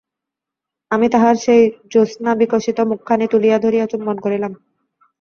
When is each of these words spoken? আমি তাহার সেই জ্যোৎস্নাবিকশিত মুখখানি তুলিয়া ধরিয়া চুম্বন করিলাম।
আমি 0.91 1.07
তাহার 1.09 1.35
সেই 1.35 1.61
জ্যোৎস্নাবিকশিত 1.91 2.77
মুখখানি 2.91 3.25
তুলিয়া 3.27 3.57
ধরিয়া 3.59 3.85
চুম্বন 3.87 4.17
করিলাম। 4.19 4.51